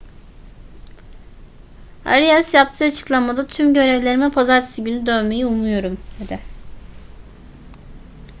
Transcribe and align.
arias 2.05 2.53
yaptığı 2.53 2.83
açıklamada 2.85 3.47
tüm 3.47 3.73
görevlerime 3.73 4.31
pazartesi 4.31 4.83
günü 4.83 5.05
dönmeyi 5.05 5.45
umuyorum 5.45 5.97
dedi 6.19 6.39